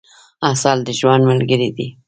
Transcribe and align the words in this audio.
عسل 0.47 0.77
د 0.87 0.89
ژوند 0.99 1.23
ملګری 1.29 1.69
کئ. 1.75 1.87